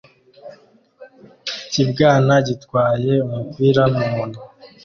[1.63, 4.41] ikibwana gitwaye umupira mumunwa